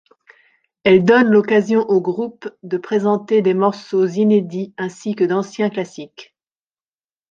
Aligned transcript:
Elle 0.83 1.05
donne 1.05 1.27
l'occasion 1.29 1.81
au 1.87 2.01
groupe 2.01 2.49
de 2.63 2.79
présenter 2.79 3.43
des 3.43 3.53
morceaux 3.53 4.07
inédits 4.07 4.73
ainsi 4.79 5.13
que 5.13 5.23
d'anciens 5.23 5.69
classiques. 5.69 6.33